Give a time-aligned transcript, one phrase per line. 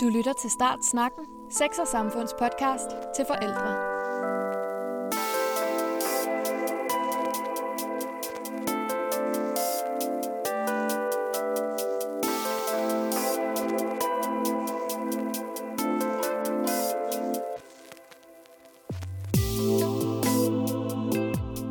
[0.00, 3.98] Du lytter til Start Snakken, Sex og Samfunds podcast til forældre.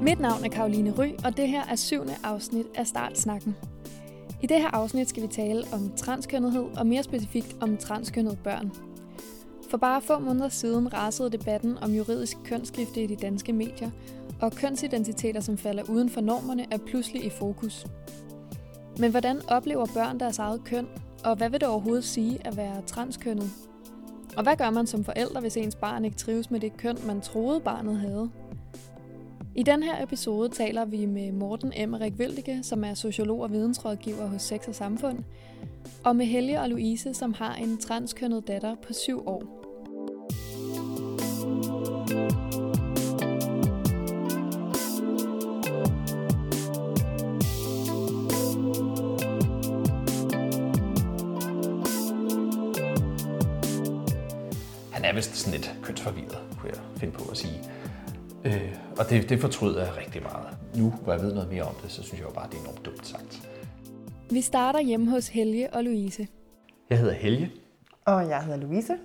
[0.02, 3.56] Mit navn er Karoline Ry, og det her er syvende afsnit af Startsnakken.
[4.48, 8.72] I det her afsnit skal vi tale om transkønnethed, og mere specifikt om transkønnede børn.
[9.70, 13.90] For bare få måneder siden rasede debatten om juridisk kønsskifte i de danske medier,
[14.42, 17.86] og kønsidentiteter, som falder uden for normerne, er pludselig i fokus.
[19.00, 20.88] Men hvordan oplever børn deres eget køn,
[21.24, 23.52] og hvad vil det overhovedet sige at være transkønnet?
[24.38, 27.22] Og hvad gør man som forældre, hvis ens barn ikke trives med det køn, man
[27.22, 28.30] troede barnet havde?
[29.58, 34.28] I den her episode taler vi med Morten Emmerik Vildike, som er sociolog og vidensrådgiver
[34.28, 35.20] hos Sex og Samfund,
[36.04, 39.67] og med Helge og Louise, som har en transkønnet datter på syv år.
[59.08, 60.58] Og det, det fortryder jeg rigtig meget.
[60.76, 62.62] Nu, hvor jeg ved noget mere om det, så synes jeg jo bare, det er
[62.62, 63.50] enormt dumt sagt.
[64.32, 66.28] Vi starter hjemme hos Helge og Louise.
[66.90, 67.52] Jeg hedder Helge,
[68.06, 68.98] Og jeg hedder Louise.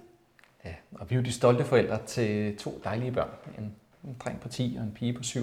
[0.64, 3.28] ja, og vi er jo de stolte forældre til to dejlige børn.
[3.58, 5.40] En, en dreng på 10 og en pige på 7.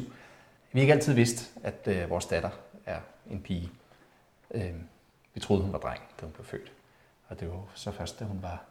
[0.72, 2.50] Vi har ikke altid vidst, at øh, vores datter
[2.86, 3.00] er
[3.32, 3.70] en pige.
[4.52, 4.74] Øh,
[5.34, 6.72] vi troede, hun var dreng, da hun blev født.
[7.28, 8.64] Og det var så først, da hun var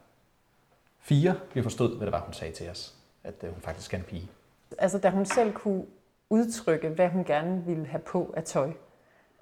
[0.99, 2.95] fire, vi forstod, hvad det var, hun sagde til os.
[3.23, 4.29] At øh, hun faktisk er en pige.
[4.77, 5.85] Altså da hun selv kunne
[6.29, 8.71] udtrykke, hvad hun gerne ville have på af tøj,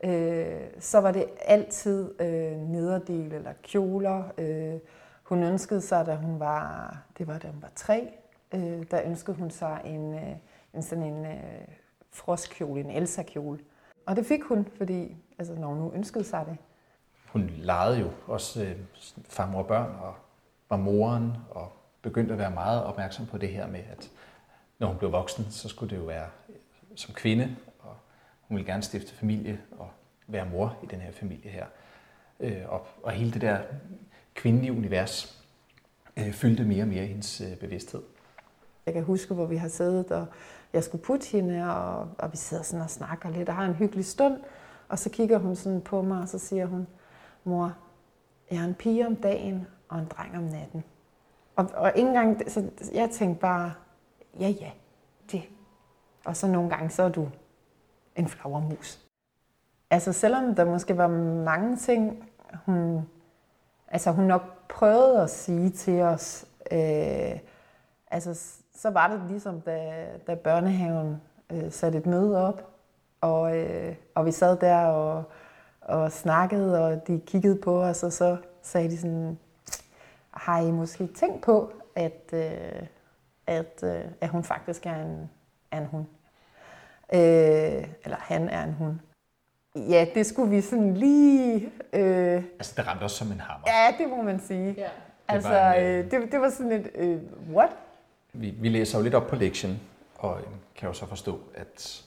[0.03, 4.23] øh, så var det altid øh, nederdel eller kjoler.
[4.37, 4.79] Øh,
[5.23, 8.13] hun ønskede sig, da hun var, det var da hun var tre,
[8.53, 10.35] øh, der ønskede hun sig en, øh,
[10.73, 11.67] en sådan en øh,
[12.11, 13.59] frostkjole, en Elsa-kjole.
[14.05, 16.57] Og det fik hun, fordi altså, når hun nu ønskede sig det.
[17.27, 18.75] hun legede jo også øh,
[19.29, 20.13] farmor og børn, og
[20.69, 24.11] var moren, og begyndte at være meget opmærksom på det her med, at
[24.79, 26.55] når hun blev voksen, så skulle det jo være øh,
[26.95, 27.95] som kvinde, og
[28.41, 29.89] hun ville gerne stifte familie og
[30.27, 31.65] være mor i den her familie her.
[32.39, 33.59] Øh, og, og hele det der
[34.35, 35.43] kvindelige univers
[36.17, 38.01] øh, fyldte mere og mere i hendes øh, bevidsthed.
[38.85, 40.25] Jeg kan huske, hvor vi har siddet, og
[40.73, 43.73] jeg skulle putte hende, og, og vi sidder sådan og snakker lidt og har en
[43.73, 44.39] hyggelig stund.
[44.89, 46.87] Og så kigger hun sådan på mig, og så siger hun,
[47.43, 47.73] mor,
[48.51, 50.83] jeg er en pige om dagen og en dreng om natten.
[51.55, 53.73] Og, og ikke engang, så jeg tænkte bare,
[54.39, 54.71] ja ja,
[55.31, 55.43] det.
[56.25, 57.27] Og så nogle gange, så er du
[58.15, 59.07] en flagermus.
[59.89, 61.07] Altså selvom der måske var
[61.45, 62.29] mange ting,
[62.65, 63.01] hun,
[63.87, 67.39] altså hun nok prøvede at sige til os, øh,
[68.11, 71.21] altså så var det ligesom, da, da børnehaven
[71.51, 72.67] øh, satte et møde op,
[73.21, 75.23] og, øh, og vi sad der og,
[75.81, 79.39] og snakkede, og de kiggede på os, og så sagde de sådan,
[80.31, 82.87] har I måske tænkt på, at, øh,
[83.47, 85.29] at, øh, at hun faktisk er en,
[85.71, 86.05] er en hund?
[87.13, 88.95] Øh, eller han er en hund.
[89.75, 91.71] Ja, det skulle vi sådan lige...
[91.93, 93.67] Øh, Altså, det ramte os som en hammer.
[93.67, 94.73] ja, det må man sige.
[94.77, 94.87] Ja.
[95.27, 96.89] Altså, var en, øh, øh, det, det var sådan et...
[96.95, 97.19] Øh,
[97.53, 97.69] what?
[98.33, 99.79] Vi, vi læser jo lidt op på lektien,
[100.15, 102.03] og øh, kan jo så forstå, at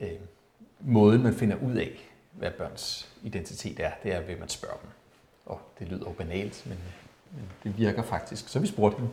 [0.00, 0.08] øh,
[0.80, 1.90] måden, man finder ud af,
[2.32, 4.90] hvad børns identitet er, det er ved, at man spørger dem.
[5.46, 6.78] Og det lyder jo banalt, men,
[7.32, 8.48] men det virker faktisk.
[8.48, 9.12] Så vi spurgte hende,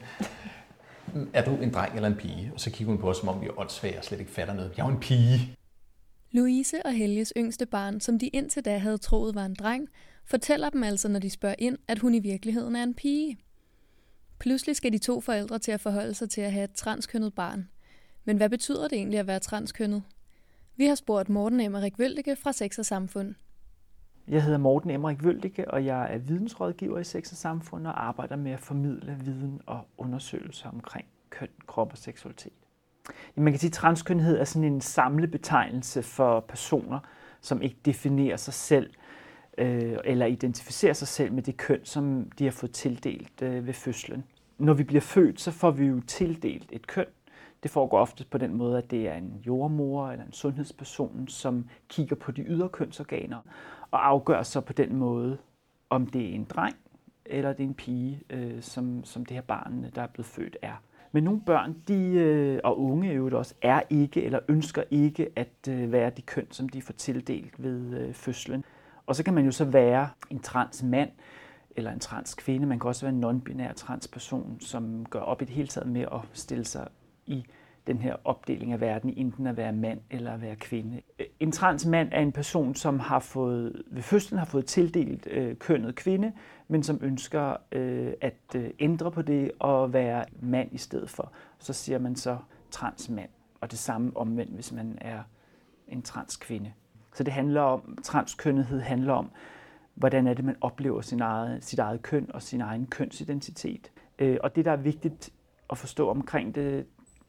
[1.34, 2.52] er du en dreng eller en pige?
[2.54, 4.54] Og så kigger hun på os, som om vi er åndssvage og slet ikke fatter
[4.54, 4.74] noget.
[4.78, 5.56] Jeg er jo en pige.
[6.32, 9.90] Louise og Helges yngste barn, som de indtil da havde troet var en dreng,
[10.26, 13.38] fortæller dem altså, når de spørger ind, at hun i virkeligheden er en pige.
[14.40, 17.70] Pludselig skal de to forældre til at forholde sig til at have et transkønnet barn.
[18.26, 20.04] Men hvad betyder det egentlig at være transkønnet?
[20.76, 23.36] Vi har spurgt Morten Emmerik Vildike fra Sex og Samfund.
[24.28, 28.36] Jeg hedder Morten Emmerik Vøldike, og jeg er vidensrådgiver i Sex og Samfund og arbejder
[28.36, 32.54] med at formidle viden og undersøgelser omkring køn, krop og seksualitet.
[33.36, 37.00] Man kan sige, at transkønnethed er sådan en samlebetegnelse for personer,
[37.42, 38.90] som ikke definerer sig selv
[39.58, 43.74] øh, eller identificerer sig selv med det køn, som de har fået tildelt øh, ved
[43.74, 44.24] fødslen.
[44.58, 47.06] Når vi bliver født, så får vi jo tildelt et køn.
[47.68, 51.70] Det foregår ofte på den måde, at det er en jordmor eller en sundhedsperson, som
[51.90, 53.38] kigger på de ydre kønsorganer
[53.92, 55.38] og afgør så på den måde,
[55.90, 56.76] om det er en dreng
[57.26, 60.26] eller det er en pige, øh, som, som det her barn, øh, der er blevet
[60.26, 60.82] født, er.
[61.12, 65.70] Men nogle børn, de, øh, og unge øvrigt også, er ikke eller ønsker ikke at
[65.70, 68.66] øh, være de køn, som de får tildelt ved øh, fødslen.
[69.06, 71.10] Og så kan man jo så være en transmand,
[71.76, 72.68] eller en transkvinde.
[72.68, 76.02] Man kan også være en non-binær transperson, som gør op i det hele taget med
[76.02, 76.88] at stille sig
[77.26, 77.46] i
[77.88, 81.02] den her opdeling af verden i enten at være mand eller at være kvinde.
[81.20, 85.56] Øh, en transmand er en person, som har fået, ved fødslen har fået tildelt øh,
[85.56, 86.34] kønnet kvinde,
[86.68, 91.32] men som ønsker øh, at øh, ændre på det og være mand i stedet for.
[91.60, 92.38] Så siger man så
[92.72, 93.30] transmand,
[93.62, 95.20] og det samme omvendt, hvis man er
[95.88, 96.74] en transkvinde.
[97.14, 99.32] Så det handler om, transkønnethed handler om,
[99.96, 103.92] hvordan er det, man oplever sin eget, sit eget køn og sin egen kønsidentitet.
[104.20, 105.34] Øh, og det, der er vigtigt
[105.70, 106.86] at forstå omkring det,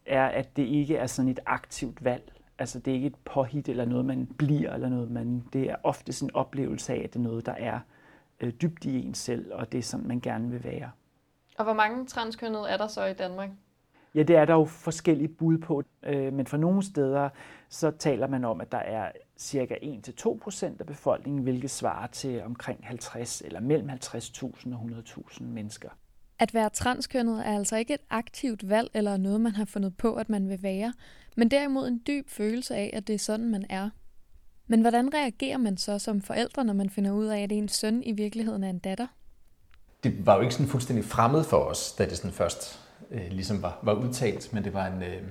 [0.09, 2.33] er, at det ikke er sådan et aktivt valg.
[2.59, 5.77] Altså det er ikke et påhit eller noget, man bliver, eller noget, man, det er
[5.83, 7.81] ofte sådan en oplevelse af, at det er noget, der er
[8.41, 10.91] øh, dybt i en selv, og det er sådan, man gerne vil være.
[11.59, 13.51] Og hvor mange transkønnede er der så i Danmark?
[14.15, 17.29] Ja, det er der jo forskellige bud på, øh, men for nogle steder,
[17.69, 22.43] så taler man om, at der er cirka 1-2 procent af befolkningen, hvilket svarer til
[22.43, 25.89] omkring 50 eller mellem 50.000 og 100.000 mennesker.
[26.39, 30.15] At være transkønnet er altså ikke et aktivt valg eller noget, man har fundet på,
[30.15, 30.93] at man vil være,
[31.37, 33.91] men derimod en dyb følelse af, at det er sådan, man er.
[34.67, 38.03] Men hvordan reagerer man så som forældre, når man finder ud af, at ens søn
[38.03, 39.07] i virkeligheden er en datter?
[40.05, 42.81] Det var jo ikke sådan fuldstændig fremmed for os, da det sådan først
[43.11, 45.23] øh, ligesom var, var udtalt, men det var en øh,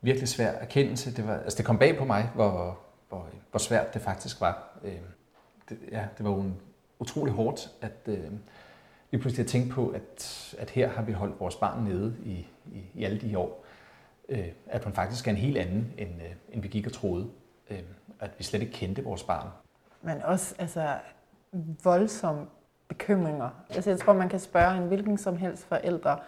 [0.00, 1.16] virkelig svær erkendelse.
[1.16, 2.78] Det, var, altså det kom bag på mig, hvor,
[3.08, 4.78] hvor, hvor svært det faktisk var.
[4.84, 4.92] Øh,
[5.68, 6.54] det, ja, det var jo en,
[7.00, 8.24] utrolig hårdt, at øh,
[9.10, 12.46] lige pludselig at tænke på, at, at her har vi holdt vores barn nede i,
[12.72, 13.64] i, i alle de år.
[14.28, 17.28] Øh, at man faktisk er en helt anden, end, øh, end vi gik og troede.
[17.70, 17.78] Øh,
[18.20, 19.48] at vi slet ikke kendte vores barn.
[20.02, 20.94] Men også altså,
[21.84, 22.46] voldsomme
[22.88, 23.50] bekymringer.
[23.70, 26.18] Altså, jeg tror, man kan spørge en hvilken som helst forældre,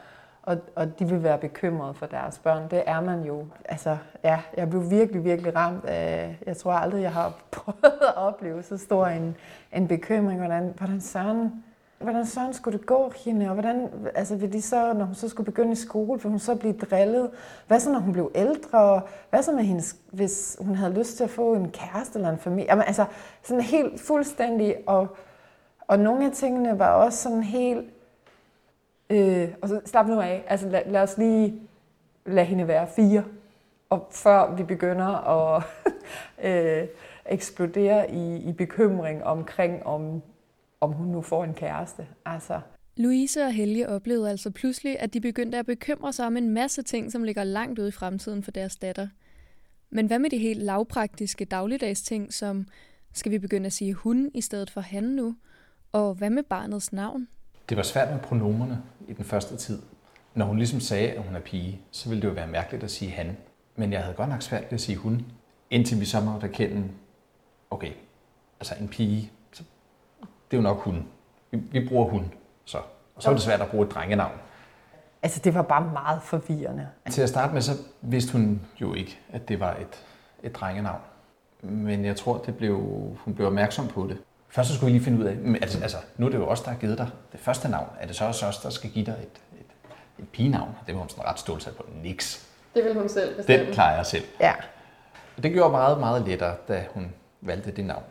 [0.43, 2.70] og, og de vil være bekymrede for deres børn.
[2.70, 3.46] Det er man jo.
[3.64, 8.17] Altså, ja, jeg blev virkelig, virkelig ramt af, jeg tror aldrig, jeg har prøvet at
[8.17, 9.37] opleve så stor en,
[9.73, 11.64] en bekymring, hvordan, hvordan søren
[12.02, 15.28] hvordan sådan skulle det gå hende, og hvordan, altså vil de så, når hun så
[15.28, 17.31] skulle begynde i skole, vil hun så blive drillet?
[17.66, 19.02] Hvad så, når hun blev ældre?
[19.31, 22.38] Hvad så med hendes, hvis hun havde lyst til at få en kæreste eller en
[22.38, 22.66] familie?
[22.70, 23.04] Jamen, altså,
[23.43, 25.16] sådan helt fuldstændig, og,
[25.81, 27.87] og nogle af tingene var også sådan helt,
[29.10, 31.60] øh, og så slap nu af, altså lad, lad os lige
[32.26, 33.25] lade hende være fire,
[33.90, 35.62] og før vi begynder at
[36.48, 36.88] øh,
[37.26, 40.22] eksplodere i, i bekymring omkring, om
[40.82, 42.06] om hun nu får en kæreste.
[42.26, 42.61] Altså.
[42.96, 46.82] Louise og Helge oplevede altså pludselig, at de begyndte at bekymre sig om en masse
[46.82, 49.08] ting, som ligger langt ude i fremtiden for deres datter.
[49.90, 52.67] Men hvad med de helt lavpraktiske dagligdags ting, som
[53.12, 55.37] skal vi begynde at sige hun i stedet for han nu?
[55.93, 57.29] Og hvad med barnets navn?
[57.69, 59.82] Det var svært med pronomerne i den første tid.
[60.34, 62.90] Når hun ligesom sagde, at hun er pige, så ville det jo være mærkeligt at
[62.90, 63.37] sige han.
[63.76, 65.26] Men jeg havde godt nok svært ved at sige hun,
[65.70, 66.88] indtil vi så måtte erkende,
[67.70, 67.93] okay,
[68.61, 69.32] altså en pige,
[70.52, 71.06] det er jo nok hun.
[71.50, 72.32] Vi, vi bruger hun,
[72.64, 72.78] så.
[73.14, 74.32] Og så er det svært at bruge et drengenavn.
[75.22, 76.88] Altså, det var bare meget forvirrende.
[77.10, 80.04] Til at starte med, så vidste hun jo ikke, at det var et,
[80.43, 81.00] et drengenavn.
[81.62, 82.76] Men jeg tror, det blev,
[83.19, 84.19] hun blev opmærksom på det.
[84.49, 86.60] Først så skulle vi lige finde ud af, altså, altså, nu er det jo os,
[86.60, 87.88] der har givet dig det første navn.
[88.00, 89.66] Er det så også os, der skal give dig et, et,
[90.19, 90.76] et pigenavn?
[90.87, 91.87] Det var hun sådan ret stolt på.
[92.02, 92.48] Niks.
[92.75, 93.64] Det vil hun selv bestemme.
[93.66, 94.25] Den klarer jeg selv.
[94.40, 94.52] Ja.
[95.37, 98.03] Og det gjorde meget, meget lettere, da hun valgte det navn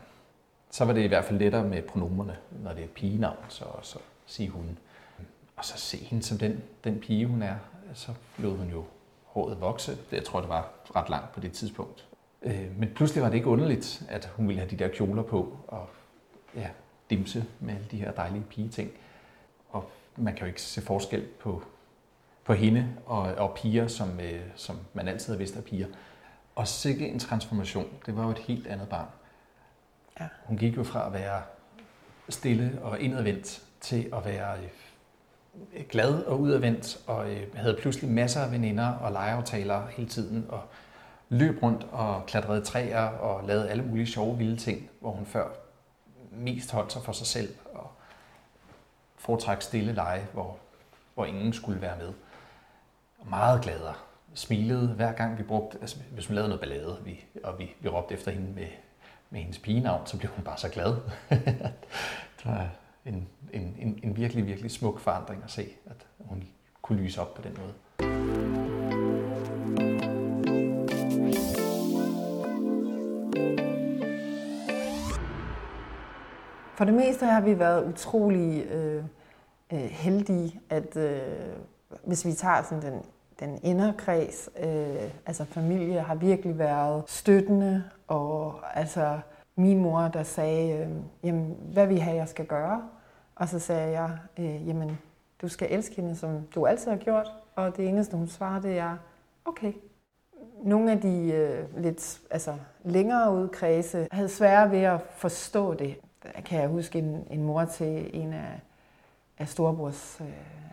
[0.72, 4.00] så var det i hvert fald lettere med pronomerne, når det er pigenavn, så, så
[4.26, 4.78] sige hun.
[5.56, 7.56] Og så se hende som den, den pige, hun er.
[7.94, 8.84] Så lod hun jo
[9.26, 9.92] håret vokse.
[9.92, 12.08] Det, jeg tror, det var ret langt på det tidspunkt.
[12.42, 15.58] Øh, men pludselig var det ikke underligt, at hun ville have de der kjoler på
[15.68, 15.90] og
[16.56, 16.70] ja,
[17.10, 18.92] dimse med alle de her dejlige pigeting.
[19.70, 21.64] Og man kan jo ikke se forskel på,
[22.44, 25.88] på hende og, og piger, som, øh, som man altid har vidst er piger.
[26.56, 27.88] Og sikke en transformation.
[28.06, 29.08] Det var jo et helt andet barn.
[30.20, 30.28] Ja.
[30.46, 31.42] Hun gik jo fra at være
[32.30, 34.58] stille og indadvendt til at være
[35.74, 40.46] øh, glad og udadvendt, og øh, havde pludselig masser af veninder og legeaftaler hele tiden,
[40.50, 40.62] og
[41.30, 45.48] løb rundt og klatrede træer og lavede alle mulige sjove, vilde ting, hvor hun før
[46.32, 47.92] mest holdt sig for sig selv og
[49.18, 50.58] foretræk stille lege, hvor,
[51.14, 52.14] hvor ingen skulle være med.
[53.20, 53.94] Og meget gladere.
[54.34, 57.90] Smilede hver gang vi brugte, altså hvis hun lavede noget ballade, vi, og vi, vi
[57.90, 58.68] råbte efter hende med
[59.32, 60.96] med hendes pigenavn, så blev hun bare så glad.
[62.38, 62.70] det var
[63.06, 66.44] en, en, en, en virkelig, virkelig smuk forandring at se, at hun
[66.82, 67.74] kunne lyse op på den måde.
[76.76, 79.04] For det meste har vi været utrolig øh,
[79.74, 81.22] øh heldige, at øh,
[82.04, 83.02] hvis vi tager sådan den
[83.42, 87.84] den inderkreds, øh, altså familie, har virkelig været støttende.
[88.08, 89.20] Og altså
[89.56, 90.90] min mor, der sagde, øh,
[91.24, 92.90] jamen, hvad vi have, jeg skal gøre?
[93.36, 94.98] Og så sagde jeg, øh, jamen,
[95.42, 97.28] du skal elske hende, som du altid har gjort.
[97.56, 98.98] Og det eneste, hun svarede, det er,
[99.46, 99.74] okay.
[100.64, 105.96] Nogle af de øh, lidt altså, længere ud kredse havde svære ved at forstå det.
[106.24, 108.62] Der kan jeg huske en, en mor til en af,
[109.38, 110.28] af storebrors øh,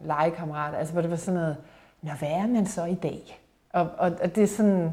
[0.07, 1.57] legekammerater, altså hvor det var sådan noget,
[2.03, 3.41] Nå, hvad er man så i dag?
[3.73, 4.91] Og, og, og det er sådan,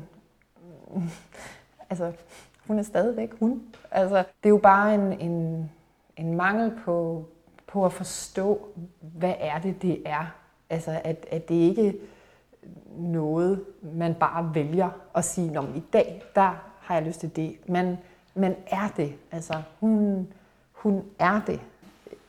[1.90, 2.12] altså,
[2.68, 3.64] hun er stadigvæk hun.
[3.92, 5.70] Altså, det er jo bare en, en,
[6.18, 7.26] en mangel på,
[7.68, 8.68] på at forstå,
[9.00, 10.36] hvad er det, det er.
[10.70, 11.96] Altså, at, at det ikke
[12.98, 17.70] noget, man bare vælger at sige, om i dag, der har jeg lyst til det.
[17.70, 17.98] Men
[18.36, 19.14] man er det.
[19.32, 20.28] Altså, hun,
[20.72, 21.60] hun er det.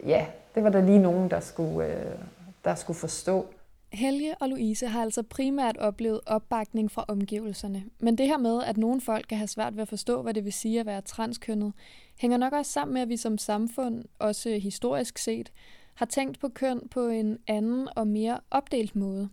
[0.06, 2.18] Ja, det var der lige nogen, der skulle, øh,
[2.64, 3.46] der skulle forstå.
[3.96, 7.84] Helge og Louise har altså primært oplevet opbakning fra omgivelserne.
[8.00, 10.44] Men det her med, at nogle folk kan have svært ved at forstå, hvad det
[10.44, 11.72] vil sige at være transkønnet,
[12.18, 15.52] hænger nok også sammen med, at vi som samfund, også historisk set,
[15.94, 19.28] har tænkt på køn på en anden og mere opdelt måde.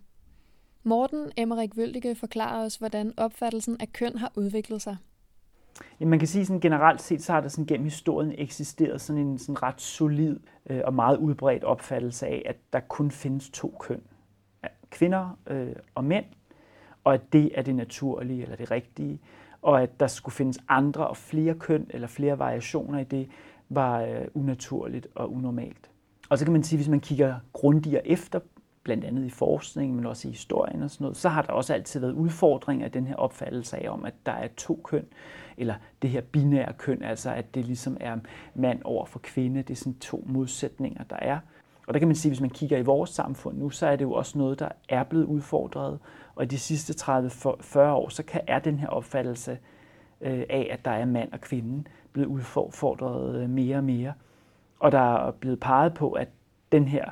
[0.84, 4.98] Morten Emmerik Vøldige forklarer os, hvordan opfattelsen af køn har udviklet sig.
[6.00, 9.22] Ja, man kan sige sådan generelt set, så har der sådan gennem historien eksisteret sådan
[9.22, 10.40] en sådan ret solid
[10.70, 14.02] øh, og meget udbredt opfattelse af, at der kun findes to køn
[14.94, 16.26] kvinder øh, og mænd,
[17.04, 19.20] og at det er det naturlige eller det rigtige,
[19.62, 23.30] og at der skulle findes andre og flere køn eller flere variationer i det,
[23.70, 25.90] var øh, unaturligt og unormalt.
[26.30, 28.40] Og så kan man sige, hvis man kigger grundigere efter,
[28.84, 31.74] blandt andet i forskning, men også i historien og sådan noget, så har der også
[31.74, 35.06] altid været udfordringer af den her opfattelse af, om at der er to køn,
[35.58, 38.18] eller det her binære køn, altså at det ligesom er
[38.56, 41.40] mand over for kvinde, det er sådan to modsætninger, der er.
[41.88, 43.96] Og der kan man sige, at hvis man kigger i vores samfund nu, så er
[43.96, 46.00] det jo også noget, der er blevet udfordret.
[46.36, 49.58] Og i de sidste 30-40 år, så kan, er den her opfattelse
[50.22, 54.14] øh, af, at der er mand og kvinde, blevet udfordret øh, mere og mere.
[54.80, 56.28] Og der er blevet peget på, at
[56.72, 57.06] den her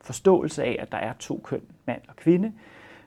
[0.00, 2.52] forståelse af, at der er to køn, mand og kvinde,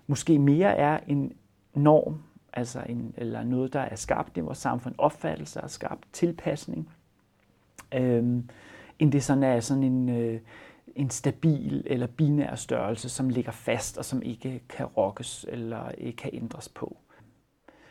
[0.08, 1.34] måske mere er en
[1.74, 2.22] norm,
[2.54, 6.90] altså en, eller noget, der er skabt i vores samfund, opfattelse og skabt tilpasning.
[7.94, 8.50] Øhm,
[9.00, 10.40] end det sådan er sådan en, øh,
[10.96, 16.18] en stabil eller binær størrelse, som ligger fast og som ikke kan rokkes eller ikke
[16.18, 16.98] kan ændres på.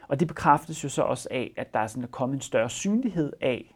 [0.08, 3.32] Og det bekræftes jo så også af, at der er sådan kommet en større synlighed
[3.40, 3.74] af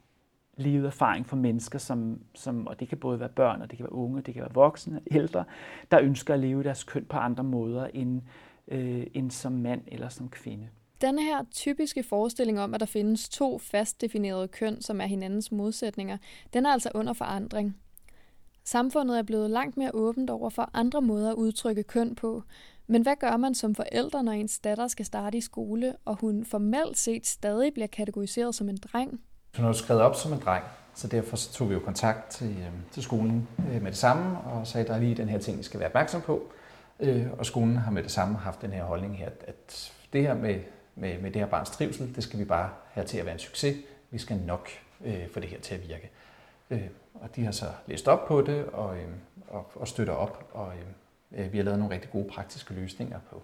[0.56, 3.84] livet erfaring for mennesker, som, som, og det kan både være børn, og det kan
[3.84, 5.44] være unge, det kan være voksne, ældre,
[5.90, 8.22] der ønsker at leve deres køn på andre måder end,
[8.68, 10.68] øh, end som mand eller som kvinde.
[11.00, 15.52] Denne her typiske forestilling om, at der findes to fast definerede køn, som er hinandens
[15.52, 16.16] modsætninger,
[16.52, 17.76] den er altså under forandring.
[18.64, 22.42] Samfundet er blevet langt mere åbent over for andre måder at udtrykke køn på,
[22.86, 26.44] men hvad gør man som forældre, når ens datter skal starte i skole, og hun
[26.44, 29.20] formelt set stadig bliver kategoriseret som en dreng?
[29.56, 30.64] Hun er skrevet op som en dreng,
[30.94, 34.38] så derfor så tog vi jo kontakt til, øh, til skolen øh, med det samme,
[34.38, 36.42] og sagde, at der er lige den her ting, vi skal være opmærksom på.
[37.00, 40.34] Øh, og skolen har med det samme haft den her holdning her, at det her
[40.34, 40.60] med
[40.98, 42.14] med, med det her barns trivsel.
[42.14, 43.76] Det skal vi bare have til at være en succes.
[44.10, 44.68] Vi skal nok
[45.04, 46.10] øh, få det her til at virke.
[46.70, 49.08] Øh, og de har så læst op på det og, øh,
[49.48, 53.18] og, og støtter op, og øh, øh, vi har lavet nogle rigtig gode praktiske løsninger
[53.30, 53.42] på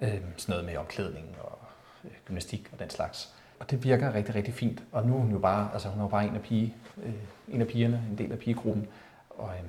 [0.00, 1.58] øh, sådan noget med omklædning og
[2.04, 3.34] øh, gymnastik og den slags.
[3.58, 4.82] Og det virker rigtig, rigtig fint.
[4.92, 7.14] Og nu er hun jo bare, altså hun er jo bare en af, pige, øh,
[7.48, 8.88] en af pigerne, en del af pigegruppen,
[9.30, 9.64] og, øh,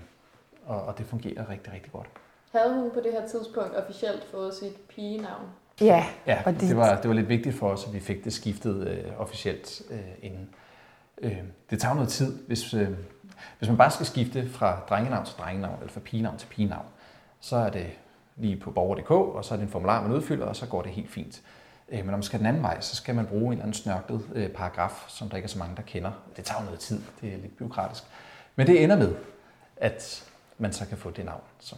[0.66, 2.08] og, og det fungerer rigtig, rigtig godt.
[2.52, 5.46] Havde hun på det her tidspunkt officielt fået sit pigenavn?
[5.82, 8.24] Ja, ja og det, det, var, det var lidt vigtigt for os, at vi fik
[8.24, 10.50] det skiftet øh, officielt øh, inden.
[11.22, 11.38] Øh,
[11.70, 12.90] det tager noget tid, hvis, øh,
[13.58, 16.86] hvis man bare skal skifte fra drengenavn til drengenavn, eller fra pigenavn til pigenavn,
[17.40, 17.88] så er det
[18.36, 20.92] lige på borger.dk, og så er det en formular, man udfylder, og så går det
[20.92, 21.42] helt fint.
[21.90, 23.74] Øh, men når man skal den anden vej, så skal man bruge en eller anden
[23.74, 26.12] snørklet øh, paragraf, som der ikke er så mange, der kender.
[26.38, 28.04] Det tager noget tid, det er lidt byråkratisk.
[28.56, 29.16] Men det ender med,
[29.78, 30.26] at
[30.58, 31.78] man så kan få det navn, som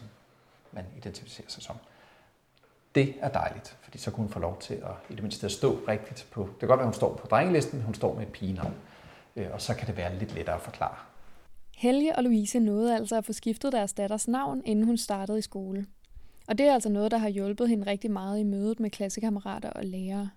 [0.71, 1.75] man identificerer sig som.
[2.95, 5.51] Det er dejligt, fordi så kunne hun få lov til at i det mindste at
[5.51, 8.21] stå rigtigt på, det kan godt være, hun står på drengelisten, men hun står med
[8.21, 8.73] et pigenavn,
[9.35, 10.95] øh, og så kan det være lidt lettere at forklare.
[11.77, 15.41] Helge og Louise nåede altså at få skiftet deres datters navn, inden hun startede i
[15.41, 15.85] skole.
[16.47, 19.69] Og det er altså noget, der har hjulpet hende rigtig meget i mødet med klassekammerater
[19.69, 20.29] og lærere.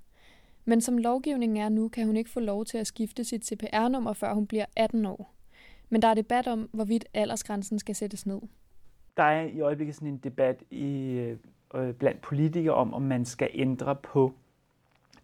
[0.64, 4.12] Men som lovgivningen er nu, kan hun ikke få lov til at skifte sit CPR-nummer,
[4.12, 5.34] før hun bliver 18 år.
[5.88, 8.40] Men der er debat om, hvorvidt aldersgrænsen skal sættes ned.
[9.16, 11.36] Der er i øjeblikket sådan en debat i øh,
[11.76, 14.34] øh, blandt politikere om, om man skal ændre på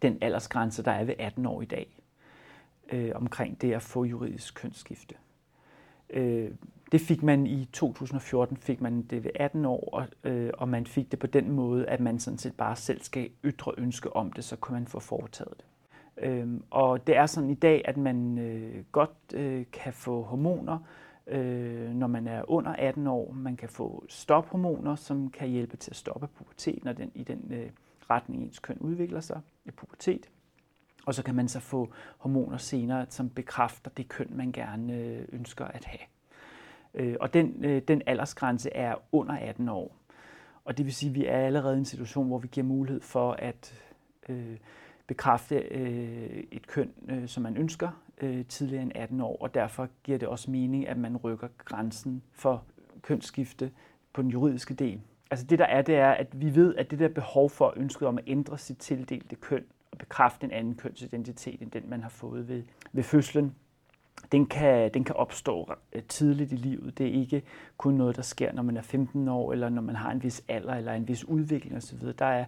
[0.01, 2.01] den aldersgrænse, der er ved 18 år i dag,
[2.91, 5.15] øh, omkring det at få juridisk kønsskifte.
[6.09, 6.51] Øh,
[6.91, 10.85] det fik man i 2014, fik man det ved 18 år, og, øh, og man
[10.85, 14.31] fik det på den måde, at man sådan set bare selv skal ytre ønske om
[14.31, 15.65] det, så kan man få foretaget det.
[16.17, 20.79] Øh, og det er sådan i dag, at man øh, godt øh, kan få hormoner,
[21.27, 23.31] øh, når man er under 18 år.
[23.31, 27.51] Man kan få stophormoner, som kan hjælpe til at stoppe puberteten og den, i den
[27.53, 27.69] øh,
[28.09, 30.29] retning, ens køn udvikler sig i pubertet.
[31.05, 35.27] Og så kan man så få hormoner senere, som bekræfter det køn, man gerne øh,
[35.31, 35.99] ønsker at have.
[36.93, 39.95] Øh, og den, øh, den aldersgrænse er under 18 år.
[40.65, 43.01] Og det vil sige, at vi er allerede i en situation, hvor vi giver mulighed
[43.01, 43.73] for at
[44.29, 44.57] øh,
[45.07, 47.89] bekræfte øh, et køn, øh, som man ønsker,
[48.21, 49.37] øh, tidligere end 18 år.
[49.41, 52.63] Og derfor giver det også mening, at man rykker grænsen for
[53.01, 53.71] kønsskifte
[54.13, 55.01] på den juridiske del.
[55.31, 58.07] Altså det der er, det er, at vi ved, at det der behov for ønsket
[58.07, 62.09] om at ændre sit tildelte køn og bekræfte en anden kønsidentitet end den, man har
[62.09, 63.55] fået ved, ved fødslen,
[64.31, 66.97] den kan, den kan opstå øh, tidligt i livet.
[66.97, 67.43] Det er ikke
[67.77, 70.43] kun noget, der sker, når man er 15 år, eller når man har en vis
[70.47, 71.99] alder, eller en vis udvikling osv.
[72.19, 72.45] Der er,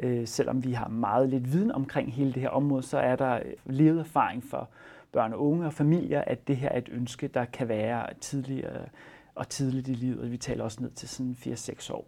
[0.00, 3.34] øh, selvom vi har meget lidt viden omkring hele det her område, så er der
[3.34, 4.68] øh, levet erfaring for
[5.12, 8.86] børn og unge og familier, at det her er et ønske, der kan være tidligere
[9.34, 10.30] og tidligt i livet.
[10.30, 12.06] Vi taler også ned til sådan 4-6 år.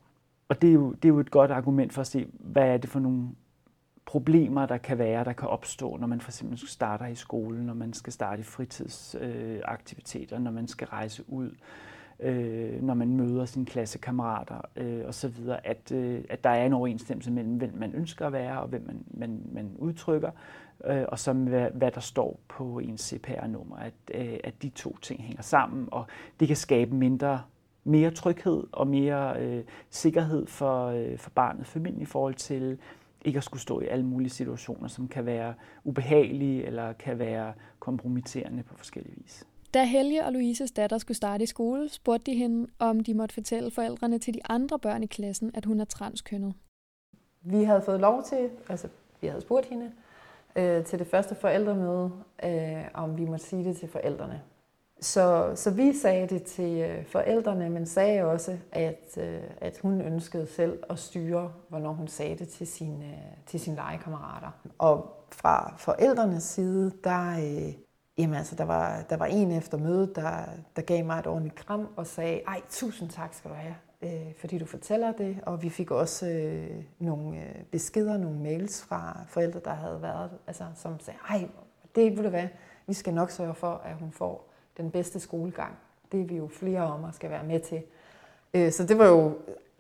[0.49, 2.77] Og det er, jo, det er jo et godt argument for at se, hvad er
[2.77, 3.29] det for nogle
[4.05, 7.75] problemer, der kan være, der kan opstå, når man for eksempel starter i skolen, når
[7.75, 11.53] man skal starte i fritidsaktiviteter, øh, når man skal rejse ud, øh,
[12.23, 17.31] øh, når man møder sine klassekammerater øh, osv., at, øh, at der er en overensstemmelse
[17.31, 20.31] mellem, hvem man ønsker at være og hvem man, man, man udtrykker,
[20.85, 24.97] øh, og så hvad, hvad der står på ens CPR-nummer, at, øh, at de to
[25.03, 26.07] ting hænger sammen, og
[26.41, 27.43] det kan skabe mindre
[27.85, 32.79] mere tryghed og mere øh, sikkerhed for, øh, for barnet, familien i forhold til
[33.25, 37.53] ikke at skulle stå i alle mulige situationer, som kan være ubehagelige eller kan være
[37.79, 39.47] kompromitterende på forskellige vis.
[39.75, 43.35] Da Helge og Louises datter skulle starte i skole, spurgte de hende, om de måtte
[43.35, 46.55] fortælle forældrene til de andre børn i klassen, at hun er transkønnet.
[47.43, 48.89] Vi havde fået lov til, altså
[49.21, 49.93] vi havde spurgt hende
[50.57, 52.13] øh, til det første forældremøde,
[52.45, 54.43] øh, om vi måtte sige det til forældrene.
[55.01, 60.01] Så, så vi sagde det til øh, forældrene, men sagde også, at, øh, at hun
[60.01, 64.51] ønskede selv at styre, hvornår hun sagde det til sine, til sine legekammerater.
[64.79, 67.75] Og fra forældrenes side, der, øh,
[68.19, 70.45] jamen altså, der, var, der var en efter mødet, der,
[70.77, 74.35] der gav mig et ordentligt kram og sagde, ej, tusind tak skal du have, øh,
[74.39, 75.37] fordi du fortæller det.
[75.47, 80.31] Og vi fik også øh, nogle øh, beskeder, nogle mails fra forældre, der havde været,
[80.47, 81.49] altså, som sagde, ej,
[81.95, 82.49] det vil det være,
[82.87, 85.75] vi skal nok sørge for, at hun får den bedste skolegang.
[86.13, 87.83] Det er vi jo flere om at skal være med til.
[88.55, 89.39] Øh, så det var jo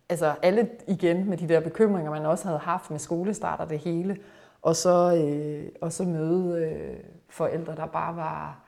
[0.08, 3.78] altså alle igen med de der bekymringer, man også havde haft med skolestart og det
[3.78, 4.18] hele.
[4.62, 8.60] Og så, øh, og så møde øh, forældre, der bare var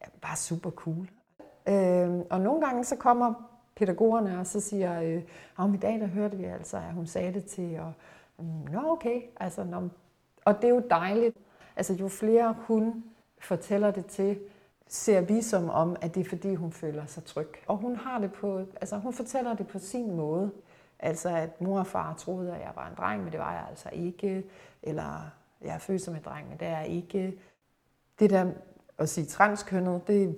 [0.00, 1.08] ja, bare super cool.
[1.68, 3.34] Øh, og nogle gange så kommer
[3.76, 5.22] pædagogerne og så siger, øh,
[5.56, 7.92] om i dag der hørte vi altså, at hun sagde det til, og
[8.38, 9.88] mm, nå okay, altså, når,
[10.44, 11.36] og det er jo dejligt.
[11.76, 13.04] Altså jo flere hun
[13.38, 14.38] fortæller det til,
[14.88, 17.48] ser vi som om, at det er fordi, hun føler sig tryg.
[17.66, 20.50] Og hun har det på, altså hun fortæller det på sin måde.
[21.02, 23.66] Altså at mor og far troede, at jeg var en dreng, men det var jeg
[23.70, 24.44] altså ikke.
[24.82, 27.38] Eller jeg er født som en dreng, men det er jeg ikke.
[28.18, 28.50] Det der
[28.98, 30.36] at sige transkønnet, det,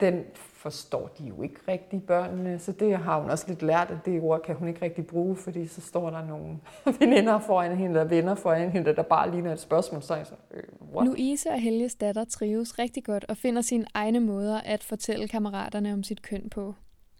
[0.00, 2.58] den forstår de jo ikke rigtig, børnene.
[2.58, 5.36] Så det har hun også lidt lært, at det ord kan hun ikke rigtig bruge,
[5.36, 6.58] fordi så står der nogle
[7.00, 10.02] veninder foran hende, eller venner foran hende, der bare ligner et spørgsmål.
[10.02, 10.62] Så jeg så, øh,
[10.94, 11.08] what?
[11.08, 15.92] Louise og Helges datter trives rigtig godt og finder sine egne måder at fortælle kammeraterne
[15.92, 16.74] om sit køn på.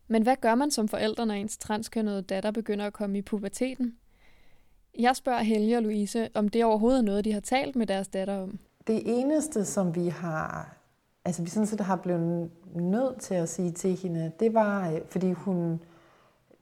[0.09, 3.97] Men hvad gør man som forældre, når ens transkønnede datter begynder at komme i puberteten?
[4.99, 8.09] Jeg spørger Helge og Louise, om det overhovedet er noget, de har talt med deres
[8.09, 8.59] datter om.
[8.87, 10.77] Det eneste, som vi har
[11.27, 15.01] altså vi sådan set har blevet nødt til at sige til hende, det var, øh,
[15.09, 15.81] fordi hun,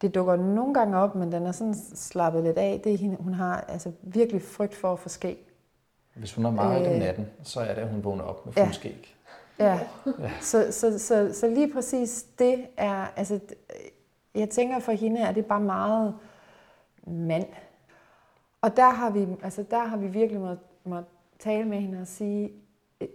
[0.01, 3.17] det dukker nogle gange op, men den er sådan slappet lidt af, det er hende,
[3.21, 5.51] hun har altså virkelig frygt for at få skæg.
[6.15, 8.53] Hvis hun har meget øh, om natten, så er det, at hun vågner op med
[8.53, 8.73] fuld ja.
[8.73, 9.17] skæg.
[9.59, 9.81] Ja,
[10.19, 10.31] ja.
[10.40, 13.40] Så, så, så, så lige præcis det er, altså
[14.35, 16.14] jeg tænker for hende, er det bare meget
[17.07, 17.47] mand.
[18.61, 21.03] Og der har vi, altså der har vi virkelig måttet må
[21.38, 22.53] tale med hende og sige,
[23.01, 23.09] øh,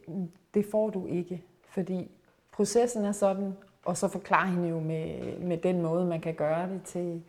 [0.54, 2.12] det får du ikke, fordi
[2.52, 3.54] processen er sådan,
[3.86, 7.24] og så forklare hende jo med, med den måde, man kan gøre det til,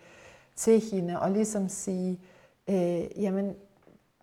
[0.56, 2.20] til hende, og ligesom sige,
[2.68, 3.56] øh, jamen,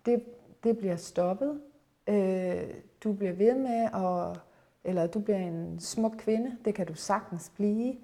[0.06, 0.24] det,
[0.64, 1.62] det bliver stoppet,
[2.08, 2.64] øh,
[3.04, 4.40] du bliver ved med at,
[4.88, 7.96] eller du bliver en smuk kvinde, det kan du sagtens blive.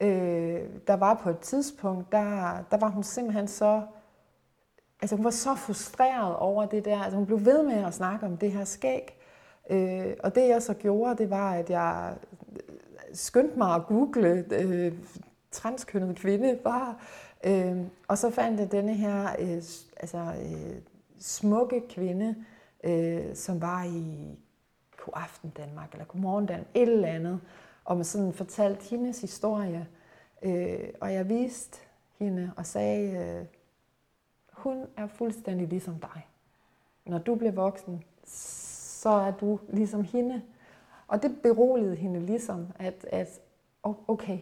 [0.00, 3.82] Øh, der var på et tidspunkt, der, der var hun simpelthen så,
[5.02, 8.26] altså hun var så frustreret over det der, altså hun blev ved med at snakke
[8.26, 9.16] om det her skæg,
[9.70, 12.14] Øh, og det jeg så gjorde, det var, at jeg
[13.12, 14.92] skyndte mig at google øh,
[15.50, 16.94] transkønnet kvinde bare.
[17.44, 17.76] Øh,
[18.08, 19.62] og så fandt jeg denne her øh,
[19.96, 20.76] altså, øh,
[21.18, 22.34] smukke kvinde,
[22.84, 24.38] øh, som var i
[25.04, 27.40] God Aften Danmark, eller Godmorgen Danmark, et eller andet.
[27.84, 29.88] og sådan fortalte hendes historie.
[30.42, 31.78] Øh, og jeg viste
[32.18, 33.46] hende og sagde, øh,
[34.52, 36.26] hun er fuldstændig ligesom dig.
[37.06, 40.42] Når du bliver voksen, så er du ligesom hende.
[41.08, 43.40] Og det beroligede hende ligesom, at, at
[44.08, 44.38] okay,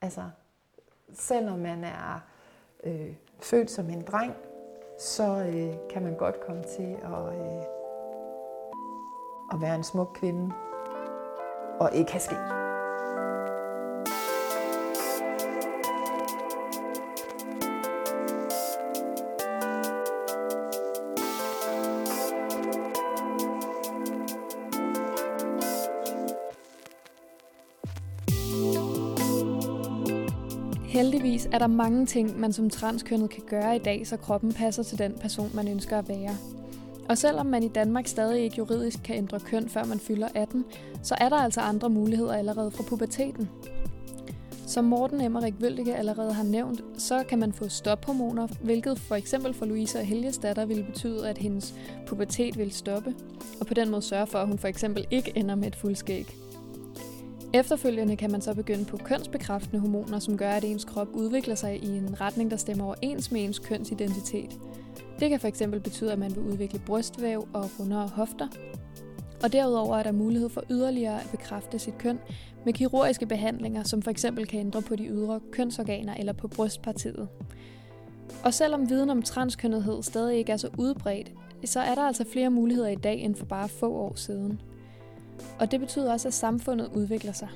[0.00, 0.30] altså
[1.12, 2.24] selvom man er
[2.84, 4.34] øh, født som en dreng,
[4.98, 7.81] så øh, kan man godt komme til at, øh,
[9.52, 10.54] at være en smuk kvinde
[11.80, 12.38] og ikke have sket.
[30.86, 34.82] Heldigvis er der mange ting, man som transkønnet kan gøre i dag, så kroppen passer
[34.82, 36.61] til den person, man ønsker at være.
[37.12, 40.64] Og selvom man i Danmark stadig ikke juridisk kan ændre køn, før man fylder 18,
[41.02, 43.48] så er der altså andre muligheder allerede fra puberteten.
[44.66, 49.54] Som Morten Emmerik Vøldige allerede har nævnt, så kan man få stophormoner, hvilket for eksempel
[49.54, 51.74] for Louise og Helges datter ville betyde, at hendes
[52.06, 53.14] pubertet ville stoppe,
[53.60, 56.36] og på den måde sørge for, at hun for eksempel ikke ender med et fuldskæg.
[57.54, 61.84] Efterfølgende kan man så begynde på kønsbekræftende hormoner, som gør, at ens krop udvikler sig
[61.84, 64.58] i en retning, der stemmer overens med ens kønsidentitet.
[65.22, 68.48] Det kan fx betyde, at man vil udvikle brystvæv og rundere hofter.
[69.42, 72.18] Og derudover er der mulighed for yderligere at bekræfte sit køn
[72.64, 74.26] med kirurgiske behandlinger, som f.eks.
[74.48, 77.28] kan ændre på de ydre kønsorganer eller på brystpartiet.
[78.44, 81.32] Og selvom viden om transkønnethed stadig ikke er så udbredt,
[81.64, 84.60] så er der altså flere muligheder i dag end for bare få år siden.
[85.60, 87.48] Og det betyder også, at samfundet udvikler sig.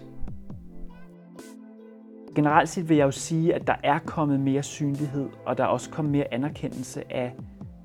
[2.34, 5.68] Generelt set vil jeg jo sige, at der er kommet mere synlighed, og der er
[5.68, 7.32] også kommet mere anerkendelse af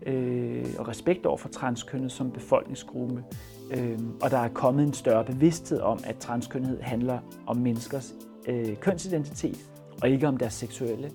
[0.06, 3.24] øh, og respekt over for transkønnet som befolkningsgruppe.
[3.72, 8.14] Øh, og der er kommet en større bevidsthed om, at transkønnethed handler om menneskers
[8.48, 9.70] øh, kønsidentitet,
[10.02, 11.12] og ikke om deres seksuelle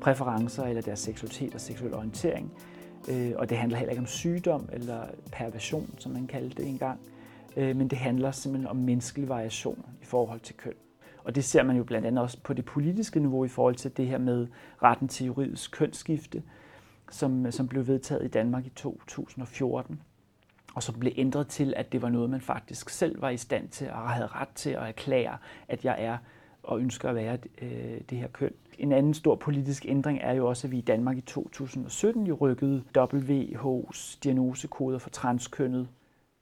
[0.00, 2.52] præferencer eller deres seksualitet og seksuel orientering.
[3.08, 5.02] Øh, og det handler heller ikke om sygdom eller
[5.32, 7.00] perversion, som man kaldte det engang.
[7.56, 10.74] Øh, men det handler simpelthen om menneskelig variation i forhold til køn.
[11.24, 13.96] Og det ser man jo blandt andet også på det politiske niveau i forhold til
[13.96, 14.46] det her med
[14.82, 16.42] retten til juridisk kønsskifte,
[17.10, 20.02] som, øh, som blev vedtaget i Danmark i 2014,
[20.74, 23.68] og som blev ændret til, at det var noget, man faktisk selv var i stand
[23.68, 26.18] til og havde ret til at erklære, at jeg er
[26.62, 28.52] og ønsker at være øh, det her køn.
[28.78, 32.34] En anden stor politisk ændring er jo også, at vi i Danmark i 2017 jo
[32.34, 35.88] rykkede WHO's diagnosekoder for transkønnet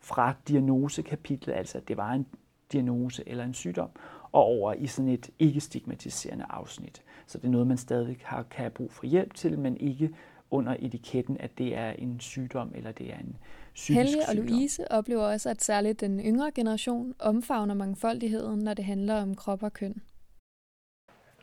[0.00, 2.26] fra diagnosekapitlet, altså at det var en
[2.72, 3.88] diagnose eller en sygdom,
[4.32, 7.02] og over i sådan et ikke-stigmatiserende afsnit.
[7.26, 10.10] Så det er noget, man stadig har, kan have brug for hjælp til, men ikke
[10.50, 13.36] under etiketten, at det er en sygdom eller det er en
[13.74, 14.46] psykisk Helge og sygdom.
[14.46, 19.62] Louise oplever også, at særligt den yngre generation omfavner mangfoldigheden, når det handler om krop
[19.62, 20.02] og køn.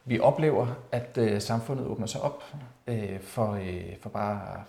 [0.05, 2.43] Vi oplever, at øh, samfundet åbner sig op.
[2.87, 4.63] Øh, for, øh, for bare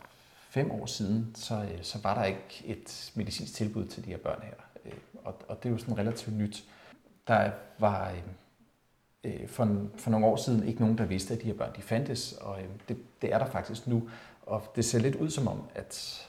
[0.48, 4.18] fem år siden, så, øh, så var der ikke et medicinsk tilbud til de her
[4.18, 4.54] børn her.
[4.84, 4.92] Øh,
[5.24, 6.64] og, og det er jo sådan relativt nyt.
[7.28, 8.18] Der var øh,
[9.24, 11.82] Øh, for, for nogle år siden ikke nogen, der vidste, at de her børn de
[11.82, 14.08] fandtes, og øh, det, det er der faktisk nu.
[14.42, 16.22] Og det ser lidt ud som om, at,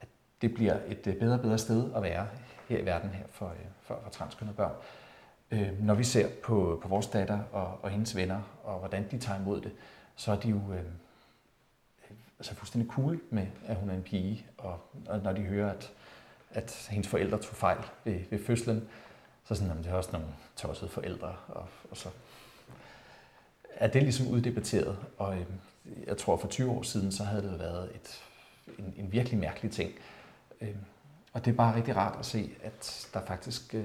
[0.00, 0.08] at
[0.42, 2.26] det bliver et øh, bedre og bedre sted at være
[2.68, 4.72] her i verden her for, for, for transkønnede børn.
[5.80, 9.40] Når vi ser på, på vores datter og, og hendes venner, og hvordan de tager
[9.40, 9.72] imod det,
[10.16, 10.60] så er de jo
[12.38, 15.92] altså fuldstændig cool med, at hun er en pige, og, og når de hører, at,
[16.50, 18.88] at hendes forældre tog fejl ved, ved fødslen,
[19.50, 22.08] så sådan, jamen, det er også nogle tossede forældre, og, og så
[23.74, 25.46] er det ligesom uddebatteret, og øh,
[26.06, 28.22] jeg tror for 20 år siden, så havde det været et,
[28.78, 29.92] en, en virkelig mærkelig ting.
[30.60, 30.76] Øh,
[31.32, 33.84] og det er bare rigtig rart at se, at der faktisk øh,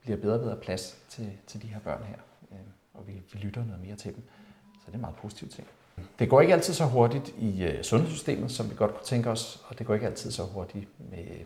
[0.00, 2.18] bliver bedre og bedre plads til, til de her børn her,
[2.52, 2.58] øh,
[2.94, 4.22] og vi, vi lytter noget mere til dem.
[4.74, 5.66] Så det er en meget positiv ting.
[6.18, 9.64] Det går ikke altid så hurtigt i øh, sundhedssystemet, som vi godt kunne tænke os,
[9.68, 11.44] og det går ikke altid så hurtigt med,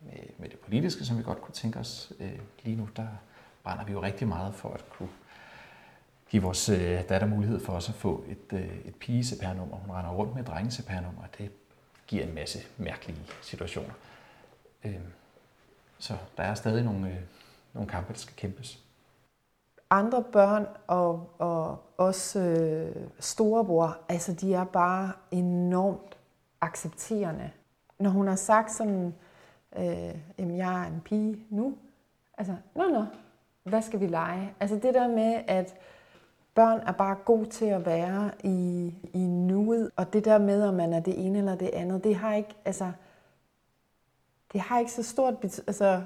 [0.00, 2.12] med, med det politiske, som vi godt kunne tænke os.
[2.20, 3.06] Øh, lige nu der
[3.62, 5.08] brænder vi jo rigtig meget for at kunne
[6.28, 9.96] give vores øh, datter mulighed for os at få et, øh, et pige nummer Hun
[9.96, 11.50] render rundt med et drenge nummer det
[12.06, 13.94] giver en masse mærkelige situationer.
[14.84, 15.12] Øhm,
[15.98, 17.16] så der er stadig nogle, øh,
[17.72, 18.84] nogle kampe, der skal kæmpes
[19.90, 26.18] andre børn og, og også øh, storebror, altså de er bare enormt
[26.60, 27.50] accepterende.
[27.98, 29.14] Når hun har sagt sådan,
[29.78, 31.74] øh, jamen jeg er en pige nu,
[32.38, 33.04] altså, nå nå,
[33.64, 34.54] hvad skal vi lege?
[34.60, 35.74] Altså det der med, at
[36.54, 40.74] børn er bare gode til at være i, i nuet, og det der med, om
[40.74, 42.92] man er det ene eller det andet, det har ikke, altså,
[44.52, 45.34] det har ikke så stort,
[45.66, 46.02] altså,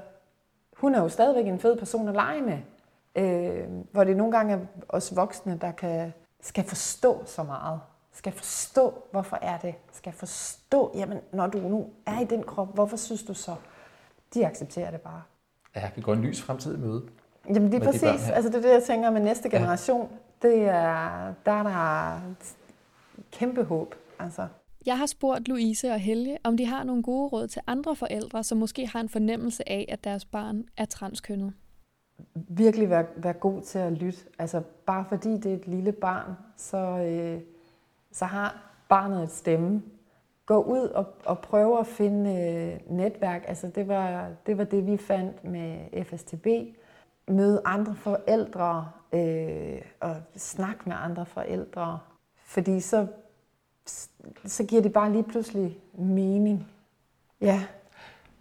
[0.77, 2.59] hun er jo stadigvæk en fed person at lege med.
[3.16, 7.81] Øh, hvor det nogle gange er os voksne, der kan, skal forstå så meget.
[8.14, 9.74] Skal forstå, hvorfor er det?
[9.92, 13.55] Skal forstå, jamen, når du nu er i den krop, hvorfor synes du så?
[14.35, 15.22] De accepterer det bare.
[15.77, 17.03] Ja, vi går en lys fremtid i møde.
[17.48, 20.11] Jamen det er præcis, de altså det er det, jeg tænker med næste generation.
[20.42, 20.48] Ja.
[20.48, 22.20] Det er, der er der
[23.33, 23.94] kæmpe håb.
[24.18, 24.46] Altså.
[24.87, 28.44] Jeg har spurgt Louise og Helge, om de har nogle gode råd til andre forældre,
[28.44, 31.53] som måske har en fornemmelse af, at deres barn er transkønnet.
[32.35, 34.18] Virkelig være, være god til at lytte.
[34.38, 37.40] Altså bare fordi det er et lille barn, så, øh,
[38.14, 38.57] så har
[38.88, 39.83] barnet et stemme.
[40.46, 43.44] Gå ud og, og prøve at finde øh, netværk.
[43.48, 46.46] Altså det var, det var det, vi fandt med FSTB.
[47.29, 51.98] Møde andre forældre øh, og snakke med andre forældre.
[52.44, 53.07] Fordi så
[54.46, 56.66] så giver det bare lige pludselig mening.
[57.40, 57.64] Ja.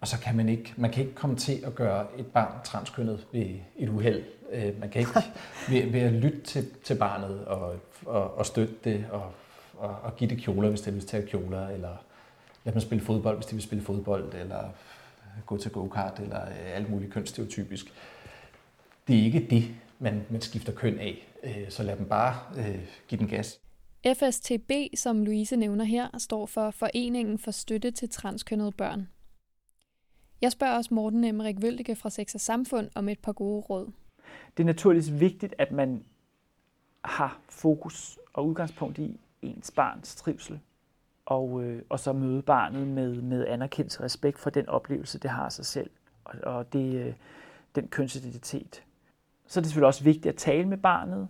[0.00, 3.26] Og så kan man ikke, man kan ikke komme til at gøre et barn transkønnet
[3.32, 4.24] ved et uheld.
[4.52, 5.12] Øh, man kan ikke
[5.70, 9.32] ved, ved at lytte til, til barnet og, og, og støtte det og,
[9.78, 11.96] og, og give det kjoler, hvis det vil tage kjoler, eller
[12.64, 14.70] lade dem spille fodbold, hvis de vil spille fodbold, eller
[15.46, 16.38] gå til go-kart, eller
[16.74, 17.92] alt muligt kønsstereotypisk.
[19.08, 19.64] Det er ikke det,
[19.98, 21.28] man, man skifter køn af.
[21.42, 23.60] Øh, så lad dem bare øh, give den gas.
[24.06, 29.08] FSTB, som Louise nævner her, står for Foreningen for Støtte til Transkønnede Børn.
[30.40, 33.92] Jeg spørger også Morten Emmerik Vøldige fra Sex og Samfund om et par gode råd.
[34.56, 36.04] Det er naturligvis vigtigt, at man
[37.04, 40.60] har fokus og udgangspunkt i ens barns trivsel,
[41.26, 45.30] og, øh, og så møde barnet med, med anerkendelse og respekt for den oplevelse, det
[45.30, 45.90] har sig selv,
[46.24, 47.14] og, og det, øh,
[47.74, 48.84] den kønsidentitet.
[49.46, 51.28] Så er det selvfølgelig også vigtigt at tale med barnet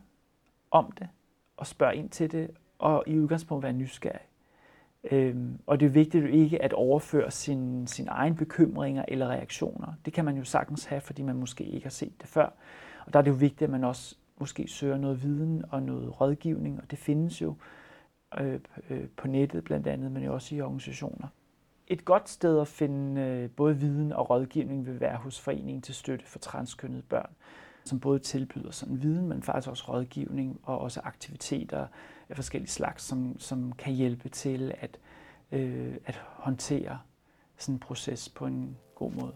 [0.71, 1.09] om det,
[1.57, 4.21] og spørge ind til det, og i udgangspunkt være nysgerrig.
[5.11, 9.93] Øhm, og det er vigtigt ikke at overføre sin, sin egen bekymringer eller reaktioner.
[10.05, 12.53] Det kan man jo sagtens have, fordi man måske ikke har set det før.
[13.07, 16.21] Og der er det jo vigtigt, at man også måske søger noget viden og noget
[16.21, 17.55] rådgivning, og det findes jo
[18.41, 21.29] øh, øh, på nettet blandt andet, men jo også i organisationer.
[21.87, 25.95] Et godt sted at finde øh, både viden og rådgivning vil være hos Foreningen til
[25.95, 27.31] Støtte for Transkønnede Børn,
[27.85, 31.87] som både tilbyder sådan viden, men faktisk også rådgivning og også aktiviteter
[32.29, 34.99] af forskellige slags, som, som kan hjælpe til at,
[35.53, 36.99] øh, at håndtere
[37.59, 39.33] sådan en proces på en god måde.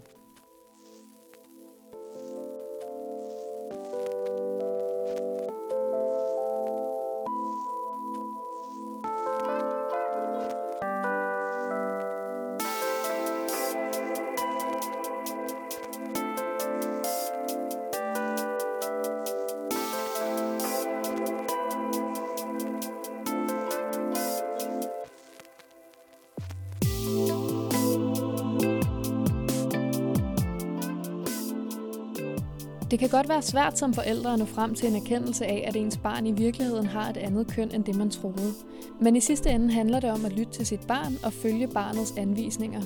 [33.19, 36.27] Godt være svært som forældre at nå frem til en erkendelse af, at ens barn
[36.27, 38.53] i virkeligheden har et andet køn end det, man troede.
[39.01, 42.15] Men i sidste ende handler det om at lytte til sit barn og følge barnets
[42.17, 42.81] anvisninger.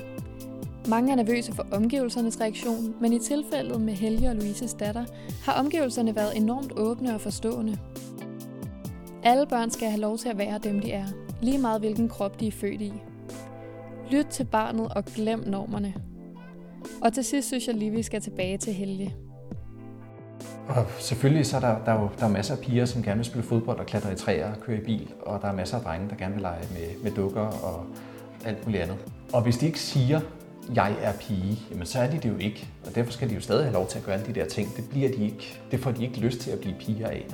[0.88, 5.05] Mange er nervøse for omgivelsernes reaktion, men i tilfældet med Helge og Louises datter
[5.45, 7.79] har omgivelserne været enormt åbne og forstående.
[9.23, 11.07] Alle børn skal have lov til at være dem, de er,
[11.42, 12.92] lige meget hvilken krop de er født i.
[14.11, 15.95] Lyt til barnet og glem normerne.
[17.03, 19.14] Og til sidst synes jeg lige, vi skal tilbage til Helge.
[20.68, 23.16] Og selvfølgelig så er der, der, er jo, der er masser af piger, som gerne
[23.16, 25.77] vil spille fodbold og klatre i træer og køre i bil, og der er masser
[25.77, 27.87] af drenge, der gerne vil lege med, med dukker og
[28.44, 28.96] alt muligt andet.
[29.33, 30.20] Og hvis de ikke siger,
[30.75, 32.68] jeg er pige, jamen så er de det jo ikke.
[32.87, 34.77] Og derfor skal de jo stadig have lov til at gøre alle de der ting.
[34.77, 37.27] Det, bliver de ikke, det får de ikke lyst til at blive piger af.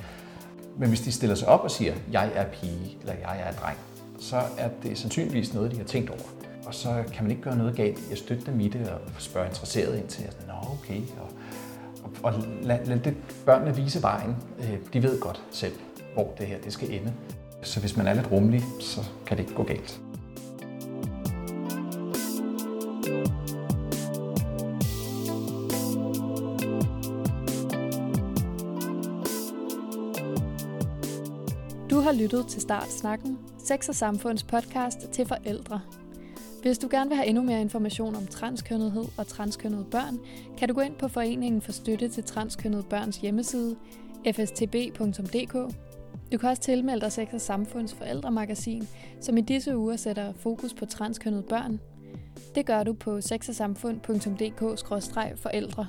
[0.77, 3.77] Men hvis de stiller sig op og siger, jeg er pige, eller jeg er dreng,
[4.19, 6.19] så er det sandsynligvis noget, de har tænkt over.
[6.65, 9.47] Og så kan man ikke gøre noget galt Jeg støtter dem i det og spørger
[9.47, 11.28] interesseret ind til, at nå okay, og
[12.23, 14.35] og lad, lad det børnene vise vejen.
[14.59, 15.73] Øh, de ved godt selv,
[16.13, 17.13] hvor det her det skal ende.
[17.63, 20.01] Så hvis man er lidt rummelig, så kan det ikke gå galt.
[31.89, 35.81] Du har lyttet til Start Snakken, Sex og Samfunds podcast til forældre.
[36.61, 40.19] Hvis du gerne vil have endnu mere information om transkønnethed og transkønnede børn,
[40.57, 43.75] kan du gå ind på Foreningen for Støtte til Transkønnede Børns hjemmeside,
[44.31, 45.53] fstb.dk.
[46.31, 48.87] Du kan også tilmelde dig Sex og Samfunds forældremagasin,
[49.21, 51.79] som i disse uger sætter fokus på transkønnede børn.
[52.55, 55.87] Det gør du på sexogsamfund.dk-forældre.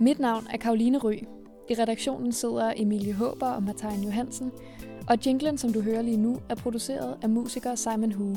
[0.00, 1.14] Mit navn er Karoline Ry.
[1.70, 4.52] I redaktionen sidder Emilie Håber og Martin Johansen,
[5.08, 8.36] og jinglen, som du hører lige nu, er produceret af musiker Simon Hue.